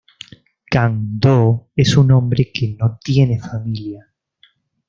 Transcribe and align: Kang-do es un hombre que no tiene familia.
Kang-do 0.71 1.67
es 1.75 1.95
un 1.95 2.11
hombre 2.11 2.51
que 2.51 2.75
no 2.79 2.97
tiene 3.03 3.39
familia. 3.39 4.11